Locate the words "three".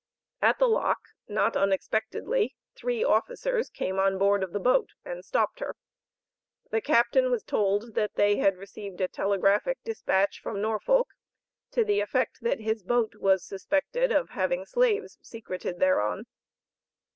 2.73-3.03